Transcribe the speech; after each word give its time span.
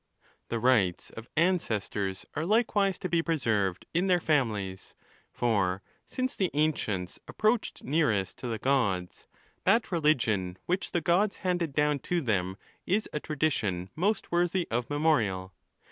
The 0.49 0.57
rights 0.57 1.11
of 1.11 1.29
ancestors 1.37 2.25
are 2.33 2.43
likewise 2.43 2.97
to 2.97 3.07
be 3.07 3.21
preserved 3.21 3.85
in 3.93 4.07
their 4.07 4.19
families, 4.19 4.95
for 5.31 5.83
since 6.07 6.35
the 6.35 6.49
ancients 6.55 7.19
approached 7.27 7.83
nearest 7.83 8.39
to 8.39 8.47
the 8.47 8.57
gods, 8.57 9.27
that 9.63 9.91
religion 9.91 10.57
which 10.65 10.89
the 10.91 11.01
gods 11.01 11.35
handed 11.45 11.73
down 11.75 11.99
to 11.99 12.19
them 12.19 12.57
is 12.87 13.07
a 13.13 13.19
tradition 13.19 13.91
most 13.95 14.31
worthy 14.31 14.65
of 14.71 14.89
memorial. 14.89 15.53